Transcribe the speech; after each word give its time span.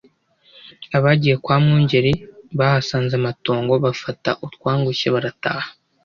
Abagiye 0.97 1.35
kwa 1.43 1.55
Mwungeri 1.63 2.13
bahasanze 2.57 3.13
amatongo 3.19 3.73
bafata 3.85 4.29
utwangushye 4.47 5.07
barataha 5.15 5.67